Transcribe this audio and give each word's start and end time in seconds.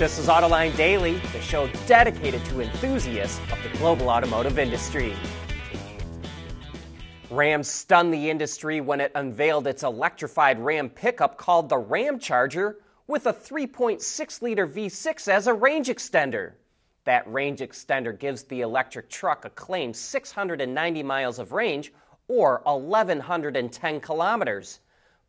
This 0.00 0.18
is 0.18 0.28
Autoline 0.28 0.74
Daily, 0.78 1.18
the 1.34 1.42
show 1.42 1.68
dedicated 1.86 2.42
to 2.46 2.62
enthusiasts 2.62 3.38
of 3.52 3.62
the 3.62 3.68
global 3.76 4.08
automotive 4.08 4.58
industry. 4.58 5.14
Ram 7.28 7.62
stunned 7.62 8.14
the 8.14 8.30
industry 8.30 8.80
when 8.80 9.02
it 9.02 9.12
unveiled 9.14 9.66
its 9.66 9.82
electrified 9.82 10.58
Ram 10.58 10.88
pickup 10.88 11.36
called 11.36 11.68
the 11.68 11.76
Ramcharger 11.76 12.76
with 13.08 13.26
a 13.26 13.32
3.6 13.34 14.40
liter 14.40 14.66
V6 14.66 15.28
as 15.28 15.46
a 15.46 15.52
range 15.52 15.88
extender. 15.88 16.52
That 17.04 17.30
range 17.30 17.60
extender 17.60 18.18
gives 18.18 18.44
the 18.44 18.62
electric 18.62 19.10
truck 19.10 19.44
a 19.44 19.50
claimed 19.50 19.94
690 19.94 21.02
miles 21.02 21.38
of 21.38 21.52
range 21.52 21.92
or 22.26 22.62
1,110 22.64 24.00
kilometers. 24.00 24.80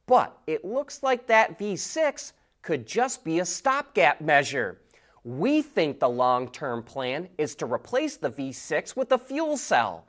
But 0.05 0.37
it 0.47 0.63
looks 0.63 1.03
like 1.03 1.27
that 1.27 1.59
V6 1.59 2.31
could 2.61 2.85
just 2.85 3.23
be 3.23 3.39
a 3.39 3.45
stopgap 3.45 4.21
measure. 4.21 4.79
We 5.23 5.61
think 5.61 5.99
the 5.99 6.09
long 6.09 6.49
term 6.49 6.83
plan 6.83 7.29
is 7.37 7.55
to 7.55 7.65
replace 7.65 8.17
the 8.17 8.31
V6 8.31 8.95
with 8.95 9.11
a 9.11 9.17
fuel 9.17 9.57
cell. 9.57 10.05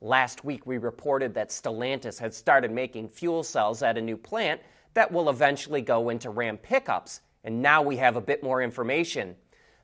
Last 0.00 0.44
week, 0.44 0.66
we 0.66 0.78
reported 0.78 1.34
that 1.34 1.50
Stellantis 1.50 2.18
had 2.18 2.32
started 2.32 2.70
making 2.70 3.08
fuel 3.08 3.42
cells 3.42 3.82
at 3.82 3.98
a 3.98 4.02
new 4.02 4.16
plant 4.16 4.60
that 4.94 5.10
will 5.10 5.28
eventually 5.28 5.80
go 5.80 6.08
into 6.08 6.30
Ram 6.30 6.56
pickups, 6.56 7.20
and 7.44 7.60
now 7.60 7.82
we 7.82 7.96
have 7.96 8.16
a 8.16 8.20
bit 8.20 8.42
more 8.42 8.62
information. 8.62 9.34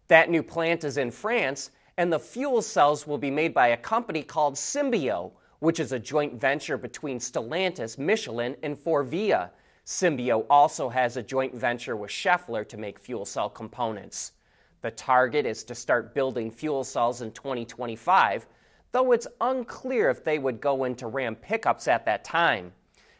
That 0.09 0.31
new 0.31 0.43
plant 0.43 0.85
is 0.85 0.99
in 0.99 1.11
France, 1.11 1.71
and 1.97 2.13
the 2.13 2.19
fuel 2.19 2.63
cells 2.63 3.07
will 3.07 3.19
be 3.19 3.31
made 3.31 3.55
by 3.55 3.69
a 3.69 3.77
company 3.77 4.23
called 4.23 4.55
Symbio, 4.55 5.33
which 5.61 5.81
is 5.81 5.93
a 5.93 5.99
joint 5.99 6.41
venture 6.41 6.77
between 6.77 7.19
Stellantis, 7.19 7.99
Michelin, 7.99 8.57
and 8.63 8.77
Forvia. 8.77 9.51
Symbio 9.87 10.47
also 10.49 10.89
has 10.89 11.19
a 11.19 11.23
joint 11.23 11.55
venture 11.55 11.95
with 11.95 12.11
Schaeffler 12.11 12.67
to 12.69 12.79
make 12.79 12.99
fuel 12.99 13.27
cell 13.27 13.51
components. 13.51 14.33
The 14.81 14.91
target 14.91 15.45
is 15.45 15.63
to 15.65 15.75
start 15.75 16.15
building 16.15 16.51
fuel 16.51 16.85
cells 16.85 17.21
in 17.21 17.33
2025, 17.33 18.47
though 18.93 19.13
it's 19.13 19.27
unclear 19.43 20.09
if 20.09 20.25
they 20.25 20.39
would 20.39 20.59
go 20.59 20.85
into 20.85 21.07
Ram 21.07 21.37
pickups 21.37 21.87
at 21.87 22.07
that 22.07 22.25
time. 22.25 22.73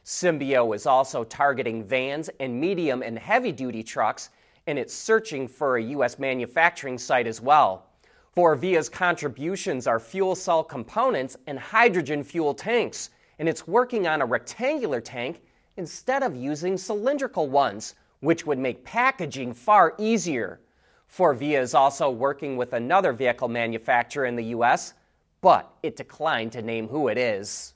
Symbio 0.07 0.75
is 0.75 0.87
also 0.87 1.23
targeting 1.23 1.85
vans 1.85 2.31
and 2.41 2.59
medium 2.59 3.03
and 3.03 3.19
heavy 3.19 3.53
duty 3.53 3.83
trucks, 3.83 4.31
and 4.67 4.79
it's 4.79 4.95
searching 4.95 5.47
for 5.47 5.77
a 5.77 5.83
U.S. 5.83 6.19
manufacturing 6.19 6.97
site 6.97 7.27
as 7.27 7.43
well. 7.43 7.91
Forvia's 8.35 8.89
contributions 8.89 9.87
are 9.87 10.01
fuel 10.01 10.35
cell 10.35 10.65
components 10.65 11.37
and 11.47 11.59
hydrogen 11.59 12.25
fuel 12.25 12.55
tanks, 12.55 13.11
and 13.39 13.51
it's 13.51 13.69
working 13.69 14.07
on 14.07 14.23
a 14.23 14.27
rectangular 14.27 15.03
tank 15.03 15.43
instead 15.77 16.23
of 16.23 16.37
using 16.37 16.77
cylindrical 16.77 17.49
ones, 17.49 17.95
which 18.21 18.47
would 18.47 18.59
make 18.59 18.85
packaging 18.85 19.53
far 19.53 19.95
easier. 19.99 20.61
Forvia 21.09 21.61
is 21.61 21.75
also 21.75 22.11
working 22.11 22.57
with 22.57 22.73
another 22.73 23.13
vehicle 23.13 23.49
manufacturer 23.49 24.27
in 24.27 24.37
the 24.37 24.47
US, 24.57 24.95
but 25.41 25.71
it 25.83 25.97
declined 25.97 26.53
to 26.53 26.63
name 26.63 26.89
who 26.89 27.09
it 27.09 27.19
is. 27.19 27.75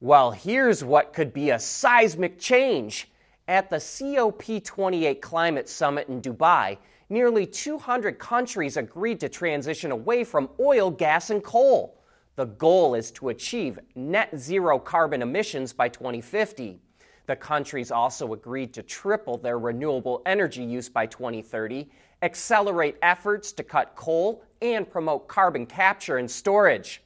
Well, 0.00 0.32
here's 0.32 0.84
what 0.84 1.12
could 1.12 1.32
be 1.32 1.50
a 1.50 1.58
seismic 1.58 2.38
change. 2.38 3.08
At 3.48 3.70
the 3.70 3.76
COP28 3.76 5.20
Climate 5.20 5.68
Summit 5.68 6.08
in 6.08 6.20
Dubai, 6.20 6.78
nearly 7.08 7.46
200 7.46 8.18
countries 8.18 8.76
agreed 8.76 9.20
to 9.20 9.28
transition 9.28 9.92
away 9.92 10.24
from 10.24 10.50
oil, 10.58 10.90
gas, 10.90 11.30
and 11.30 11.42
coal. 11.42 12.02
The 12.34 12.46
goal 12.46 12.94
is 12.94 13.10
to 13.12 13.28
achieve 13.28 13.78
net 13.94 14.36
zero 14.36 14.78
carbon 14.78 15.22
emissions 15.22 15.72
by 15.72 15.88
2050. 15.88 16.80
The 17.26 17.36
countries 17.36 17.90
also 17.90 18.32
agreed 18.32 18.72
to 18.74 18.82
triple 18.82 19.36
their 19.36 19.58
renewable 19.58 20.22
energy 20.26 20.62
use 20.62 20.88
by 20.88 21.06
2030, 21.06 21.88
accelerate 22.22 22.96
efforts 23.02 23.52
to 23.52 23.64
cut 23.64 23.96
coal, 23.96 24.44
and 24.62 24.88
promote 24.88 25.28
carbon 25.28 25.66
capture 25.66 26.18
and 26.18 26.30
storage. 26.30 27.02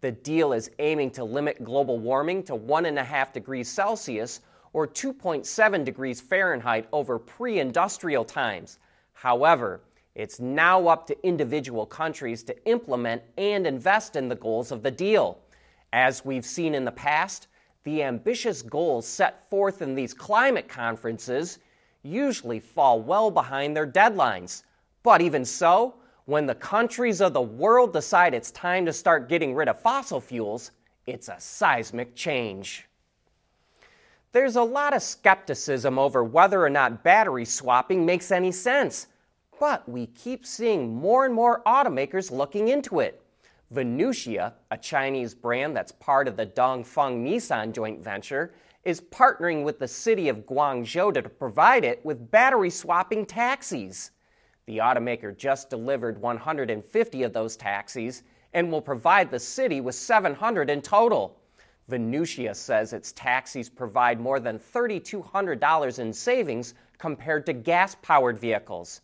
The 0.00 0.12
deal 0.12 0.52
is 0.52 0.70
aiming 0.78 1.10
to 1.12 1.24
limit 1.24 1.64
global 1.64 1.98
warming 1.98 2.44
to 2.44 2.56
1.5 2.56 3.32
degrees 3.32 3.68
Celsius 3.68 4.40
or 4.72 4.86
2.7 4.86 5.84
degrees 5.84 6.20
Fahrenheit 6.20 6.86
over 6.92 7.18
pre 7.18 7.58
industrial 7.58 8.24
times. 8.24 8.78
However, 9.12 9.80
it's 10.14 10.38
now 10.38 10.86
up 10.86 11.06
to 11.08 11.26
individual 11.26 11.86
countries 11.86 12.44
to 12.44 12.68
implement 12.68 13.22
and 13.36 13.66
invest 13.66 14.14
in 14.14 14.28
the 14.28 14.36
goals 14.36 14.70
of 14.70 14.82
the 14.82 14.90
deal. 14.90 15.40
As 15.92 16.24
we've 16.24 16.44
seen 16.44 16.74
in 16.74 16.84
the 16.84 16.92
past, 16.92 17.48
the 17.84 18.02
ambitious 18.02 18.62
goals 18.62 19.06
set 19.06 19.48
forth 19.48 19.82
in 19.82 19.94
these 19.94 20.14
climate 20.14 20.68
conferences 20.68 21.58
usually 22.02 22.60
fall 22.60 23.00
well 23.00 23.30
behind 23.30 23.76
their 23.76 23.86
deadlines. 23.86 24.62
But 25.02 25.20
even 25.20 25.44
so, 25.44 25.94
when 26.24 26.46
the 26.46 26.54
countries 26.54 27.20
of 27.20 27.34
the 27.34 27.42
world 27.42 27.92
decide 27.92 28.32
it's 28.32 28.50
time 28.50 28.86
to 28.86 28.92
start 28.92 29.28
getting 29.28 29.54
rid 29.54 29.68
of 29.68 29.80
fossil 29.80 30.20
fuels, 30.20 30.70
it's 31.06 31.28
a 31.28 31.36
seismic 31.38 32.14
change. 32.14 32.86
There's 34.32 34.56
a 34.56 34.62
lot 34.62 34.94
of 34.94 35.02
skepticism 35.02 35.98
over 35.98 36.24
whether 36.24 36.64
or 36.64 36.70
not 36.70 37.04
battery 37.04 37.44
swapping 37.44 38.04
makes 38.04 38.32
any 38.32 38.50
sense, 38.50 39.06
but 39.60 39.88
we 39.88 40.06
keep 40.06 40.46
seeing 40.46 40.94
more 40.94 41.24
and 41.26 41.34
more 41.34 41.62
automakers 41.66 42.30
looking 42.30 42.68
into 42.68 43.00
it. 43.00 43.23
Venucia, 43.74 44.52
a 44.70 44.78
Chinese 44.78 45.34
brand 45.34 45.76
that's 45.76 45.90
part 45.90 46.28
of 46.28 46.36
the 46.36 46.46
Dongfeng 46.46 47.24
Nissan 47.24 47.72
joint 47.72 48.02
venture, 48.02 48.54
is 48.84 49.00
partnering 49.00 49.64
with 49.64 49.80
the 49.80 49.88
city 49.88 50.28
of 50.28 50.46
Guangzhou 50.46 51.12
to 51.14 51.28
provide 51.28 51.84
it 51.84 52.04
with 52.04 52.30
battery 52.30 52.70
swapping 52.70 53.26
taxis. 53.26 54.12
The 54.66 54.78
automaker 54.78 55.36
just 55.36 55.70
delivered 55.70 56.20
150 56.20 57.22
of 57.24 57.32
those 57.32 57.56
taxis 57.56 58.22
and 58.52 58.70
will 58.70 58.80
provide 58.80 59.30
the 59.30 59.40
city 59.40 59.80
with 59.80 59.96
700 59.96 60.70
in 60.70 60.80
total. 60.80 61.40
Venucia 61.90 62.54
says 62.54 62.92
its 62.92 63.12
taxis 63.12 63.68
provide 63.68 64.20
more 64.20 64.38
than 64.38 64.58
$3,200 64.58 65.98
in 65.98 66.12
savings 66.12 66.74
compared 66.98 67.44
to 67.46 67.52
gas 67.52 67.96
powered 67.96 68.38
vehicles. 68.38 69.00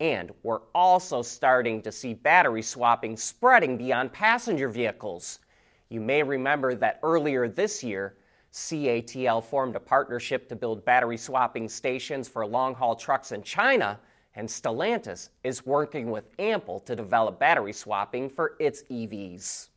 And 0.00 0.30
we're 0.42 0.60
also 0.74 1.22
starting 1.22 1.82
to 1.82 1.90
see 1.90 2.14
battery 2.14 2.62
swapping 2.62 3.16
spreading 3.16 3.76
beyond 3.76 4.12
passenger 4.12 4.68
vehicles. 4.68 5.40
You 5.88 6.00
may 6.00 6.22
remember 6.22 6.74
that 6.74 7.00
earlier 7.02 7.48
this 7.48 7.82
year, 7.82 8.14
CATL 8.52 9.42
formed 9.44 9.76
a 9.76 9.80
partnership 9.80 10.48
to 10.48 10.56
build 10.56 10.84
battery 10.84 11.16
swapping 11.16 11.68
stations 11.68 12.28
for 12.28 12.46
long 12.46 12.74
haul 12.74 12.94
trucks 12.94 13.32
in 13.32 13.42
China, 13.42 13.98
and 14.34 14.48
Stellantis 14.48 15.30
is 15.42 15.66
working 15.66 16.10
with 16.10 16.30
Ample 16.38 16.80
to 16.80 16.94
develop 16.94 17.38
battery 17.38 17.72
swapping 17.72 18.30
for 18.30 18.54
its 18.58 18.84
EVs. 18.84 19.68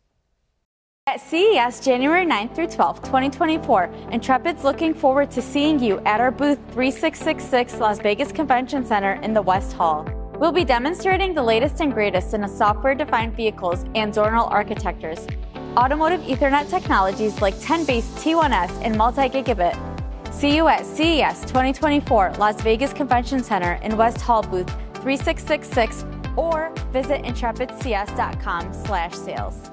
At 1.08 1.20
CES 1.20 1.80
January 1.80 2.28
9th 2.28 2.54
through 2.54 2.68
12th, 2.68 3.04
2024, 3.04 3.90
Intrepid's 4.12 4.64
looking 4.64 4.94
forward 4.94 5.32
to 5.32 5.42
seeing 5.42 5.80
you 5.80 5.98
at 6.06 6.22
our 6.22 6.30
booth 6.30 6.60
3666 6.74 7.80
Las 7.80 7.98
Vegas 8.00 8.32
Convention 8.32 8.86
Center 8.86 9.14
in 9.24 9.34
the 9.34 9.42
West 9.42 9.74
Hall. 9.74 10.08
We'll 10.38 10.52
be 10.52 10.64
demonstrating 10.64 11.34
the 11.34 11.42
latest 11.42 11.82
and 11.82 11.92
greatest 11.92 12.36
in 12.36 12.48
software 12.48 12.94
defined 12.94 13.36
vehicles 13.36 13.84
and 13.96 14.14
zonal 14.14 14.48
architectures, 14.52 15.26
automotive 15.76 16.22
Ethernet 16.22 16.70
technologies 16.70 17.42
like 17.42 17.56
10 17.60 17.86
base 17.86 18.08
T1S 18.24 18.70
and 18.84 18.96
multi 18.96 19.28
gigabit. 19.28 19.76
See 20.32 20.56
you 20.56 20.68
at 20.68 20.86
CES 20.86 21.42
2024 21.42 22.34
Las 22.38 22.62
Vegas 22.62 22.94
Convention 22.94 23.44
Center 23.44 23.80
in 23.82 23.98
West 23.98 24.22
Hall 24.22 24.44
booth 24.44 24.70
3666 25.02 26.06
or 26.38 26.72
visit 26.94 27.24
intrepidcs.com/sales. 27.24 29.71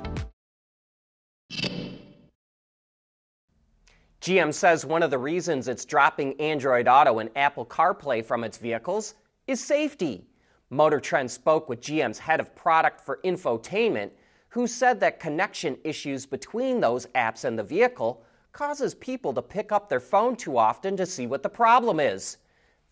GM 4.28 4.53
says 4.53 4.84
one 4.84 5.03
of 5.03 5.11
the 5.11 5.16
reasons 5.16 5.69
it's 5.69 5.87
dropping 5.87 6.39
Android 6.39 6.87
Auto 6.87 7.19
and 7.19 7.31
Apple 7.34 7.65
CarPlay 7.65 8.22
from 8.22 8.44
its 8.44 8.59
vehicles 8.59 9.15
is 9.47 9.59
safety. 9.59 10.26
Motor 10.69 11.00
Trend 11.00 11.31
spoke 11.31 11.67
with 11.67 11.81
GM's 11.81 12.19
head 12.19 12.38
of 12.38 12.55
product 12.55 13.00
for 13.00 13.20
infotainment, 13.25 14.11
who 14.50 14.67
said 14.67 15.00
that 15.00 15.19
connection 15.19 15.79
issues 15.82 16.26
between 16.26 16.79
those 16.79 17.06
apps 17.14 17.47
and 17.47 17.58
the 17.58 17.62
vehicle 17.62 18.23
causes 18.52 18.94
people 18.94 19.32
to 19.32 19.41
pick 19.41 19.73
up 19.73 19.88
their 19.88 19.99
phone 19.99 20.37
too 20.37 20.58
often 20.58 20.94
to 20.99 21.06
see 21.06 21.26
what 21.26 21.43
the 21.43 21.49
problem 21.49 21.99
is. 21.99 22.37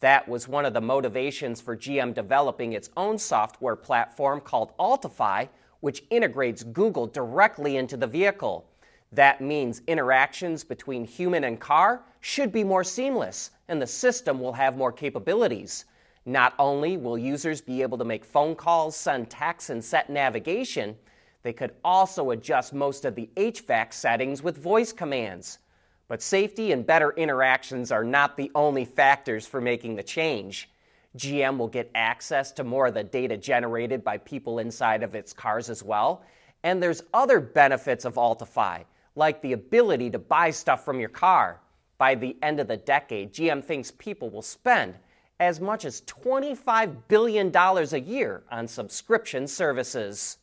That 0.00 0.26
was 0.26 0.48
one 0.48 0.64
of 0.64 0.72
the 0.72 0.80
motivations 0.80 1.60
for 1.60 1.76
GM 1.76 2.14
developing 2.14 2.72
its 2.72 2.88
own 2.96 3.18
software 3.18 3.76
platform 3.76 4.40
called 4.40 4.72
Ultifi, 4.78 5.50
which 5.80 6.02
integrates 6.08 6.62
Google 6.62 7.06
directly 7.06 7.76
into 7.76 7.98
the 7.98 8.06
vehicle. 8.06 8.70
That 9.12 9.40
means 9.40 9.82
interactions 9.86 10.64
between 10.64 11.04
human 11.04 11.44
and 11.44 11.60
car 11.60 12.02
should 12.20 12.52
be 12.52 12.64
more 12.64 12.84
seamless, 12.84 13.50
and 13.68 13.80
the 13.80 13.86
system 13.86 14.40
will 14.40 14.52
have 14.52 14.76
more 14.76 14.92
capabilities. 14.92 15.84
Not 16.24 16.54
only 16.58 16.96
will 16.96 17.16
users 17.16 17.60
be 17.60 17.82
able 17.82 17.98
to 17.98 18.04
make 18.04 18.24
phone 18.24 18.56
calls, 18.56 18.96
send 18.96 19.30
texts, 19.30 19.70
and 19.70 19.84
set 19.84 20.10
navigation, 20.10 20.96
they 21.42 21.52
could 21.52 21.74
also 21.84 22.32
adjust 22.32 22.74
most 22.74 23.04
of 23.04 23.14
the 23.14 23.30
HVAC 23.36 23.92
settings 23.92 24.42
with 24.42 24.58
voice 24.58 24.92
commands. 24.92 25.60
But 26.08 26.20
safety 26.20 26.72
and 26.72 26.84
better 26.84 27.12
interactions 27.12 27.92
are 27.92 28.02
not 28.02 28.36
the 28.36 28.50
only 28.56 28.84
factors 28.84 29.46
for 29.46 29.60
making 29.60 29.94
the 29.94 30.02
change. 30.02 30.68
GM 31.16 31.56
will 31.56 31.68
get 31.68 31.90
access 31.94 32.50
to 32.52 32.64
more 32.64 32.88
of 32.88 32.94
the 32.94 33.04
data 33.04 33.36
generated 33.36 34.02
by 34.02 34.18
people 34.18 34.58
inside 34.58 35.04
of 35.04 35.14
its 35.14 35.32
cars 35.32 35.70
as 35.70 35.82
well. 35.82 36.24
And 36.64 36.82
there's 36.82 37.02
other 37.14 37.38
benefits 37.38 38.04
of 38.04 38.14
Ultifi, 38.16 38.84
like 39.16 39.42
the 39.42 39.52
ability 39.52 40.10
to 40.10 40.18
buy 40.18 40.50
stuff 40.50 40.84
from 40.84 41.00
your 41.00 41.08
car. 41.08 41.60
By 41.98 42.14
the 42.14 42.36
end 42.42 42.60
of 42.60 42.68
the 42.68 42.76
decade, 42.76 43.32
GM 43.32 43.64
thinks 43.64 43.90
people 43.90 44.30
will 44.30 44.42
spend 44.42 44.98
as 45.40 45.60
much 45.60 45.84
as 45.84 46.02
$25 46.02 46.96
billion 47.08 47.54
a 47.54 47.98
year 47.98 48.44
on 48.50 48.68
subscription 48.68 49.46
services. 49.46 50.38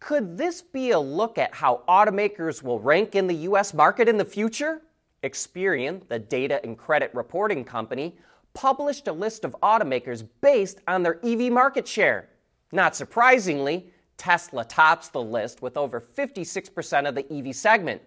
Could 0.00 0.36
this 0.36 0.62
be 0.62 0.90
a 0.90 0.98
look 0.98 1.38
at 1.38 1.54
how 1.54 1.82
automakers 1.88 2.62
will 2.62 2.80
rank 2.80 3.14
in 3.14 3.26
the 3.26 3.34
US 3.34 3.72
market 3.72 4.08
in 4.08 4.16
the 4.16 4.24
future? 4.24 4.82
Experian, 5.22 6.06
the 6.08 6.18
data 6.18 6.60
and 6.64 6.76
credit 6.76 7.10
reporting 7.14 7.64
company, 7.64 8.16
published 8.54 9.06
a 9.06 9.12
list 9.12 9.44
of 9.44 9.56
automakers 9.62 10.26
based 10.40 10.80
on 10.88 11.02
their 11.02 11.24
EV 11.24 11.52
market 11.52 11.86
share. 11.86 12.28
Not 12.72 12.96
surprisingly, 12.96 13.92
Tesla 14.16 14.64
tops 14.64 15.08
the 15.08 15.22
list 15.22 15.62
with 15.62 15.76
over 15.76 16.00
56% 16.00 17.08
of 17.08 17.14
the 17.14 17.26
EV 17.32 17.54
segment, 17.54 18.00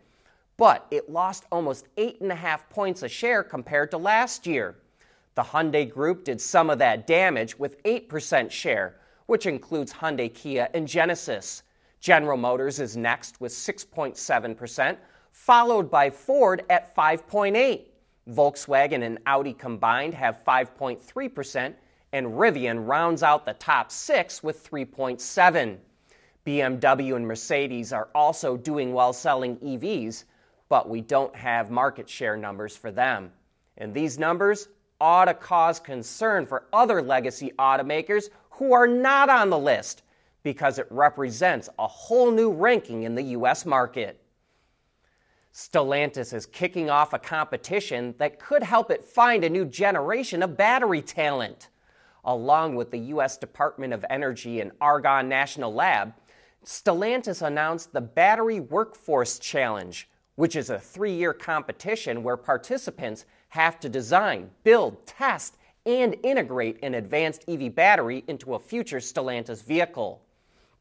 but 0.58 0.88
it 0.92 1.10
lost 1.10 1.46
almost 1.52 1.94
8.5 1.98 2.70
points 2.70 3.04
a 3.04 3.10
share 3.10 3.44
compared 3.44 3.92
to 3.92 3.98
last 3.98 4.48
year. 4.48 4.78
The 5.36 5.44
Hyundai 5.44 5.90
Group 5.90 6.24
did 6.24 6.40
some 6.40 6.70
of 6.70 6.80
that 6.80 7.06
damage 7.08 7.60
with 7.60 7.84
8% 7.84 8.50
share, 8.50 8.96
which 9.26 9.46
includes 9.46 9.92
Hyundai, 9.92 10.34
Kia, 10.34 10.70
and 10.74 10.88
Genesis. 10.88 11.64
General 12.00 12.38
Motors 12.38 12.80
is 12.80 12.96
next 12.96 13.42
with 13.42 13.52
6.7%, 13.52 14.98
followed 15.32 15.92
by 15.92 16.10
Ford 16.10 16.64
at 16.70 16.96
5.8%. 16.96 17.82
Volkswagen 18.30 19.04
and 19.04 19.20
Audi 19.26 19.54
combined 19.54 20.14
have 20.14 20.44
5.3%, 20.46 21.74
and 22.14 22.28
Rivian 22.28 22.88
rounds 22.88 23.22
out 23.22 23.46
the 23.46 23.54
top 23.54 23.92
6 23.92 24.42
with 24.42 24.68
3.7. 24.68 25.78
BMW 26.46 27.16
and 27.16 27.28
Mercedes 27.28 27.92
are 27.92 28.10
also 28.14 28.56
doing 28.56 28.94
well 28.94 29.14
selling 29.14 29.58
EVs, 29.58 30.26
but 30.70 30.88
we 30.88 31.02
don't 31.02 31.36
have 31.36 31.72
market 31.72 32.08
share 32.08 32.38
numbers 32.38 32.78
for 32.78 32.92
them. 32.92 33.32
And 33.78 33.94
these 33.94 34.20
numbers 34.20 34.70
ought 35.02 35.26
to 35.26 35.34
cause 35.34 35.80
concern 35.80 36.46
for 36.46 36.66
other 36.72 37.02
legacy 37.02 37.52
automakers 37.60 38.30
who 38.52 38.74
are 38.74 38.88
not 38.88 39.30
on 39.30 39.50
the 39.50 39.60
list 39.60 40.04
because 40.44 40.78
it 40.78 40.88
represents 40.92 41.68
a 41.80 41.88
whole 41.88 42.32
new 42.32 42.52
ranking 42.52 43.04
in 43.04 43.16
the 43.16 43.24
US 43.24 43.66
market. 43.66 44.22
Stellantis 45.52 46.34
is 46.34 46.46
kicking 46.46 46.90
off 46.90 47.14
a 47.14 47.20
competition 47.20 48.14
that 48.18 48.40
could 48.40 48.62
help 48.62 48.92
it 48.92 49.04
find 49.04 49.44
a 49.44 49.50
new 49.50 49.66
generation 49.66 50.44
of 50.44 50.58
battery 50.58 51.02
talent. 51.02 51.70
Along 52.26 52.76
with 52.76 52.92
the 52.92 53.00
U.S. 53.00 53.38
Department 53.38 53.94
of 53.94 54.04
Energy 54.10 54.60
and 54.60 54.72
Argonne 54.82 55.30
National 55.30 55.74
Lab, 55.74 56.14
Stellantis 56.66 57.46
announced 57.46 57.94
the 57.94 58.02
Battery 58.02 58.60
Workforce 58.60 59.38
Challenge, 59.38 60.10
which 60.34 60.56
is 60.56 60.72
a 60.72 60.80
three 60.80 61.14
year 61.14 61.32
competition 61.32 62.24
where 62.24 62.38
participants 62.38 63.26
have 63.50 63.80
to 63.80 63.88
design, 63.88 64.50
build, 64.64 65.06
test, 65.06 65.58
and 65.86 66.16
integrate 66.24 66.80
an 66.84 66.96
advanced 66.96 67.46
EV 67.48 67.76
battery 67.76 68.24
into 68.28 68.56
a 68.56 68.60
future 68.60 68.98
Stellantis 68.98 69.64
vehicle. 69.64 70.24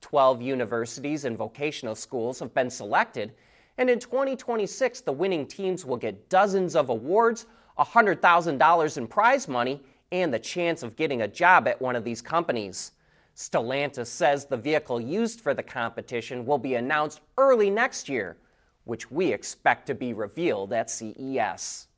12 0.00 0.40
universities 0.40 1.26
and 1.26 1.36
vocational 1.36 1.94
schools 1.94 2.38
have 2.38 2.54
been 2.54 2.70
selected, 2.70 3.32
and 3.76 3.90
in 3.90 3.98
2026, 3.98 5.02
the 5.02 5.12
winning 5.12 5.46
teams 5.46 5.84
will 5.84 5.96
get 5.98 6.30
dozens 6.30 6.74
of 6.74 6.88
awards, 6.88 7.44
$100,000 7.78 8.96
in 8.96 9.06
prize 9.06 9.48
money, 9.48 9.82
and 10.12 10.32
the 10.32 10.38
chance 10.38 10.82
of 10.82 10.96
getting 10.96 11.22
a 11.22 11.28
job 11.28 11.68
at 11.68 11.80
one 11.80 11.96
of 11.96 12.04
these 12.04 12.22
companies. 12.22 12.92
Stellantis 13.36 14.06
says 14.06 14.46
the 14.46 14.56
vehicle 14.56 15.00
used 15.00 15.40
for 15.40 15.54
the 15.54 15.62
competition 15.62 16.46
will 16.46 16.58
be 16.58 16.76
announced 16.76 17.20
early 17.36 17.68
next 17.68 18.08
year, 18.08 18.36
which 18.84 19.10
we 19.10 19.32
expect 19.32 19.86
to 19.86 19.94
be 19.94 20.12
revealed 20.12 20.72
at 20.72 20.90
CES. 20.90 21.88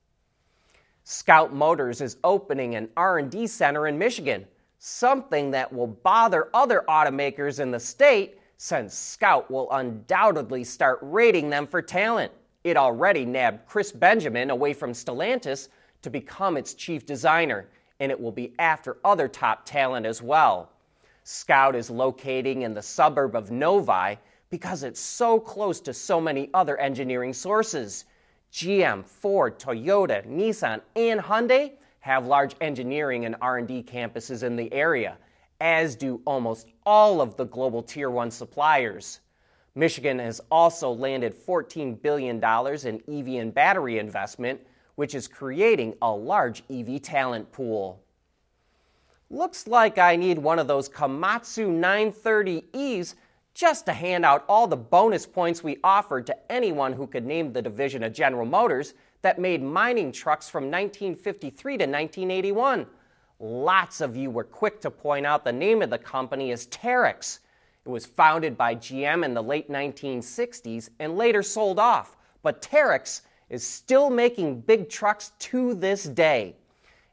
Scout 1.05 1.53
Motors 1.53 2.00
is 2.00 2.17
opening 2.25 2.75
an 2.75 2.88
R&D 2.97 3.47
center 3.47 3.87
in 3.87 3.99
Michigan, 3.99 4.47
something 4.79 5.50
that 5.50 5.73
will 5.73 5.87
bother 5.87 6.49
other 6.55 6.85
automakers 6.88 7.61
in 7.61 7.71
the 7.71 7.81
state 7.81 8.38
since 8.56 8.94
Scout 8.94 9.50
will 9.50 9.71
undoubtedly 9.73 10.65
start 10.65 10.99
rating 11.03 11.50
them 11.50 11.67
for 11.67 11.83
talent. 11.83 12.33
It 12.65 12.77
already 12.77 13.25
nabbed 13.25 13.67
Chris 13.67 13.93
Benjamin 13.93 14.50
away 14.50 14.73
from 14.73 14.93
Stellantis 14.93 15.69
to 16.03 16.11
become 16.11 16.56
its 16.56 16.75
chief 16.75 17.05
designer, 17.05 17.69
and 18.00 18.11
it 18.11 18.19
will 18.19 18.33
be 18.33 18.55
after 18.59 18.97
other 19.05 19.29
top 19.29 19.65
talent 19.67 20.06
as 20.06 20.23
well. 20.23 20.71
Scout 21.28 21.75
is 21.75 21.90
locating 21.90 22.62
in 22.62 22.73
the 22.73 22.81
suburb 22.81 23.34
of 23.34 23.50
Novi 23.50 24.17
because 24.49 24.84
it's 24.84 25.00
so 25.00 25.40
close 25.40 25.81
to 25.81 25.93
so 25.93 26.20
many 26.20 26.49
other 26.55 26.76
engineering 26.76 27.32
sources. 27.32 28.05
GM, 28.52 29.05
Ford, 29.05 29.58
Toyota, 29.58 30.25
Nissan, 30.25 30.81
and 30.94 31.19
Hyundai 31.19 31.73
have 31.99 32.28
large 32.28 32.55
engineering 32.61 33.25
and 33.25 33.34
R&D 33.40 33.82
campuses 33.82 34.44
in 34.44 34.55
the 34.55 34.73
area, 34.73 35.19
as 35.61 35.96
do 35.96 36.23
almost 36.26 36.69
all 36.84 37.20
of 37.20 37.37
the 37.37 37.46
global 37.46 37.82
tier 37.82 38.08
1 38.08 38.31
suppliers. 38.31 39.19
Michigan 39.75 40.20
has 40.20 40.40
also 40.49 40.93
landed 40.93 41.34
$14 41.34 42.00
billion 42.02 42.37
in 42.37 43.02
EV 43.12 43.43
and 43.43 43.52
battery 43.52 43.99
investment, 43.99 44.61
which 44.94 45.17
is 45.17 45.26
creating 45.26 45.96
a 46.02 46.08
large 46.08 46.62
EV 46.70 47.02
talent 47.02 47.50
pool. 47.50 48.00
Looks 49.28 49.67
like 49.67 49.99
I 49.99 50.14
need 50.14 50.38
one 50.38 50.61
of 50.61 50.69
those 50.69 50.88
Komatsu 50.88 51.67
930Es 51.67 53.17
just 53.55 53.84
to 53.87 53.93
hand 53.93 54.25
out 54.25 54.44
all 54.49 54.69
the 54.69 54.76
bonus 54.76 55.26
points 55.26 55.64
we 55.64 55.78
offered 55.82 56.28
to 56.28 56.52
anyone 56.52 56.93
who 56.93 57.08
could 57.08 57.26
name 57.26 57.52
the 57.52 57.61
division 57.61 58.05
of 58.05 58.12
General 58.12 58.46
Motors 58.46 58.94
that 59.23 59.40
made 59.40 59.64
mining 59.64 60.12
trucks 60.12 60.49
from 60.49 60.64
1953 60.64 61.73
to 61.73 61.84
1981. 61.87 62.87
Lots 63.40 64.00
of 64.00 64.17
you 64.17 64.31
were 64.31 64.44
quick 64.44 64.81
to 64.82 64.93
point 64.93 65.26
out 65.26 65.44
the 65.44 65.52
name 65.52 65.82
of 65.82 65.90
the 65.90 65.99
company 65.99 66.52
is 66.52 66.69
Terex. 66.69 67.40
It 67.84 67.88
was 67.88 68.06
founded 68.06 68.56
by 68.56 68.76
GM 68.76 69.25
in 69.25 69.34
the 69.34 69.43
late 69.43 69.69
1960s 69.69 70.90
and 71.00 71.17
later 71.17 71.43
sold 71.43 71.81
off, 71.81 72.17
but 72.44 72.62
Terex 72.62 73.23
is 73.50 73.67
still 73.67 74.08
making 74.08 74.61
big 74.61 74.88
trucks 74.88 75.32
to 75.40 75.75
this 75.75 76.05
day 76.05 76.55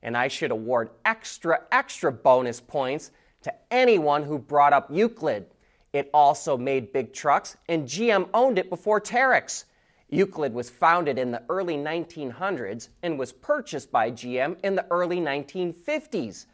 and 0.03 0.15
I 0.15 0.27
should 0.27 0.51
award 0.51 0.91
extra, 1.05 1.61
extra 1.71 2.11
bonus 2.11 2.59
points 2.59 3.11
to 3.41 3.53
anyone 3.71 4.23
who 4.23 4.37
brought 4.37 4.73
up 4.73 4.87
Euclid. 4.91 5.47
It 5.93 6.09
also 6.13 6.57
made 6.57 6.93
big 6.93 7.13
trucks, 7.13 7.57
and 7.69 7.87
GM 7.87 8.29
owned 8.33 8.59
it 8.59 8.69
before 8.69 9.01
Terex. 9.01 9.65
Euclid 10.09 10.53
was 10.53 10.69
founded 10.69 11.17
in 11.17 11.31
the 11.31 11.41
early 11.49 11.75
1900s 11.75 12.89
and 13.01 13.17
was 13.17 13.31
purchased 13.31 13.91
by 13.91 14.11
GM 14.11 14.57
in 14.63 14.75
the 14.75 14.85
early 14.91 15.17
1950s. 15.17 16.45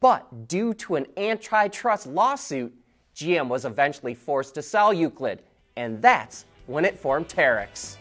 But 0.00 0.48
due 0.48 0.74
to 0.74 0.96
an 0.96 1.06
antitrust 1.16 2.06
lawsuit, 2.06 2.74
GM 3.14 3.48
was 3.48 3.64
eventually 3.64 4.14
forced 4.14 4.54
to 4.54 4.62
sell 4.62 4.92
Euclid, 4.92 5.42
and 5.76 6.00
that's 6.02 6.44
when 6.66 6.84
it 6.84 6.98
formed 6.98 7.28
Terex. 7.28 7.96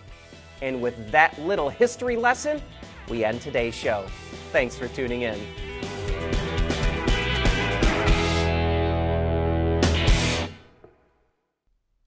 And 0.62 0.81
with 0.81 1.12
that 1.12 1.39
little 1.39 1.69
history 1.69 2.15
lesson, 2.15 2.62
we 3.09 3.23
end 3.23 3.41
today's 3.41 3.75
show. 3.75 4.05
Thanks 4.51 4.77
for 4.77 4.87
tuning 4.87 5.23
in. 5.23 5.39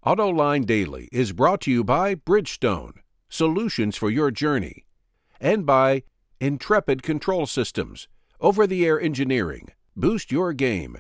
AutoLine 0.05 0.65
Daily 0.65 1.09
is 1.13 1.33
brought 1.33 1.61
to 1.63 1.71
you 1.71 1.85
by 1.85 2.15
Bridgestone, 2.15 2.95
solutions 3.29 3.97
for 3.97 4.11
your 4.11 4.31
journey, 4.31 4.87
and 5.39 5.67
by 5.67 6.05
Intrepid 6.41 7.03
Control 7.03 7.45
Systems, 7.45 8.09
over 8.41 8.67
the 8.67 8.87
air 8.87 8.99
engineering. 8.99 9.69
Boost 9.95 10.33
your 10.33 10.55
game 10.55 10.97